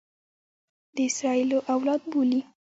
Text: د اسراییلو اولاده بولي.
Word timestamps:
د 0.95 0.97
اسراییلو 1.09 1.57
اولاده 1.73 2.05
بولي. 2.11 2.41